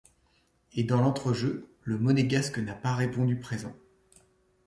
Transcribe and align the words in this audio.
Et 0.73 0.83
dans 0.83 0.99
l’entrejeu, 0.99 1.67
le 1.83 1.99
Monégasque 1.99 2.57
n’a 2.57 2.73
pas 2.73 2.95
répondu 2.95 3.39
présent. 3.39 3.75